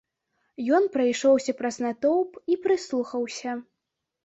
Ён 0.77 0.87
прайшоўся 0.95 1.51
праз 1.61 1.77
натоўп 1.87 2.31
і 2.55 2.59
прыслухаўся. 2.67 3.51